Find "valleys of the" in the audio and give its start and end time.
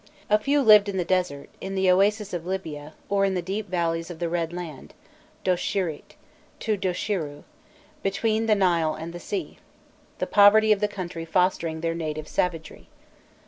3.69-4.29